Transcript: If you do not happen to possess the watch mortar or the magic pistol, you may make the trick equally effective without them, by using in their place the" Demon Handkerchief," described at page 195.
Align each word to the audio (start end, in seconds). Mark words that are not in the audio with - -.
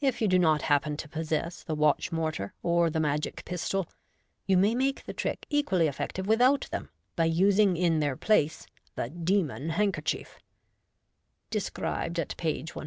If 0.00 0.22
you 0.22 0.28
do 0.28 0.38
not 0.38 0.62
happen 0.72 0.96
to 0.96 1.06
possess 1.06 1.62
the 1.62 1.74
watch 1.74 2.10
mortar 2.10 2.54
or 2.62 2.88
the 2.88 2.98
magic 2.98 3.44
pistol, 3.44 3.86
you 4.46 4.56
may 4.56 4.74
make 4.74 5.04
the 5.04 5.12
trick 5.12 5.44
equally 5.50 5.86
effective 5.86 6.26
without 6.26 6.66
them, 6.72 6.88
by 7.14 7.26
using 7.26 7.76
in 7.76 8.00
their 8.00 8.16
place 8.16 8.66
the" 8.94 9.10
Demon 9.30 9.68
Handkerchief," 9.76 10.38
described 11.50 12.18
at 12.18 12.34
page 12.38 12.74
195. 12.74 12.82